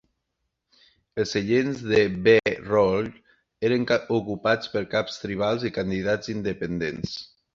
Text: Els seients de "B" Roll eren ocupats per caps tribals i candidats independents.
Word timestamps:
Els 1.23 1.33
seients 1.35 1.83
de 1.91 1.99
"B" 2.27 2.33
Roll 2.69 3.11
eren 3.69 3.85
ocupats 4.19 4.73
per 4.77 4.83
caps 4.97 5.23
tribals 5.27 5.69
i 5.69 5.73
candidats 5.79 6.35
independents. 6.37 7.17